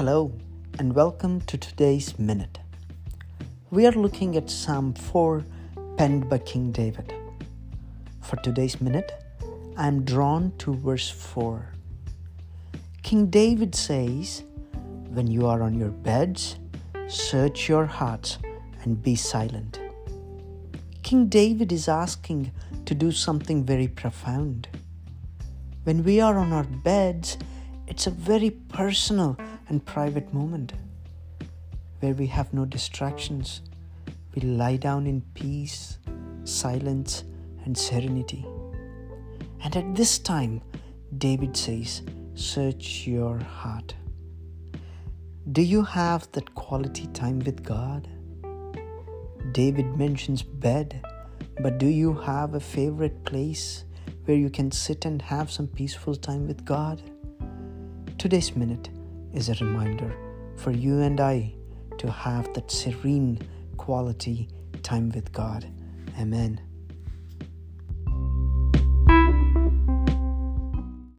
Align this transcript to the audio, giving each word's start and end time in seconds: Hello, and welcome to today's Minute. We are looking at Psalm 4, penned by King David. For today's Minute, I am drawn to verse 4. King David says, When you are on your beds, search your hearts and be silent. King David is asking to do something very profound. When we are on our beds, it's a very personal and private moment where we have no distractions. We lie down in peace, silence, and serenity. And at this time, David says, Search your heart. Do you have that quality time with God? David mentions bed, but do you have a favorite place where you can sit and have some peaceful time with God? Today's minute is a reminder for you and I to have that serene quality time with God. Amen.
Hello, 0.00 0.32
and 0.78 0.94
welcome 0.94 1.42
to 1.42 1.58
today's 1.58 2.18
Minute. 2.18 2.58
We 3.70 3.86
are 3.86 3.92
looking 3.92 4.34
at 4.34 4.48
Psalm 4.48 4.94
4, 4.94 5.44
penned 5.98 6.26
by 6.26 6.38
King 6.38 6.72
David. 6.72 7.12
For 8.22 8.36
today's 8.36 8.80
Minute, 8.80 9.12
I 9.76 9.88
am 9.88 10.02
drawn 10.06 10.52
to 10.56 10.72
verse 10.72 11.10
4. 11.10 11.74
King 13.02 13.26
David 13.26 13.74
says, 13.74 14.42
When 15.10 15.26
you 15.26 15.46
are 15.46 15.60
on 15.60 15.78
your 15.78 15.90
beds, 15.90 16.56
search 17.06 17.68
your 17.68 17.84
hearts 17.84 18.38
and 18.84 19.02
be 19.02 19.14
silent. 19.14 19.80
King 21.02 21.26
David 21.26 21.72
is 21.72 21.88
asking 21.88 22.52
to 22.86 22.94
do 22.94 23.12
something 23.12 23.66
very 23.66 23.88
profound. 23.88 24.66
When 25.84 26.02
we 26.02 26.22
are 26.22 26.38
on 26.38 26.54
our 26.54 26.64
beds, 26.64 27.36
it's 27.90 28.06
a 28.06 28.10
very 28.10 28.50
personal 28.50 29.36
and 29.68 29.84
private 29.84 30.32
moment 30.32 30.74
where 31.98 32.14
we 32.14 32.26
have 32.28 32.54
no 32.54 32.64
distractions. 32.64 33.62
We 34.32 34.42
lie 34.42 34.76
down 34.76 35.08
in 35.08 35.22
peace, 35.34 35.98
silence, 36.44 37.24
and 37.64 37.76
serenity. 37.76 38.46
And 39.64 39.76
at 39.76 39.96
this 39.96 40.20
time, 40.20 40.62
David 41.18 41.56
says, 41.56 42.02
Search 42.34 43.08
your 43.08 43.38
heart. 43.40 43.94
Do 45.50 45.60
you 45.60 45.82
have 45.82 46.30
that 46.32 46.54
quality 46.54 47.08
time 47.08 47.40
with 47.40 47.64
God? 47.64 48.08
David 49.50 49.96
mentions 49.96 50.44
bed, 50.44 51.04
but 51.60 51.78
do 51.78 51.88
you 51.88 52.14
have 52.14 52.54
a 52.54 52.60
favorite 52.60 53.24
place 53.24 53.84
where 54.26 54.36
you 54.36 54.48
can 54.48 54.70
sit 54.70 55.06
and 55.06 55.20
have 55.20 55.50
some 55.50 55.66
peaceful 55.66 56.14
time 56.14 56.46
with 56.46 56.64
God? 56.64 57.02
Today's 58.20 58.54
minute 58.54 58.90
is 59.32 59.48
a 59.48 59.54
reminder 59.64 60.14
for 60.56 60.72
you 60.72 61.00
and 61.00 61.18
I 61.18 61.54
to 61.96 62.10
have 62.10 62.52
that 62.52 62.70
serene 62.70 63.38
quality 63.78 64.46
time 64.82 65.08
with 65.08 65.32
God. 65.32 65.66
Amen. 66.18 66.60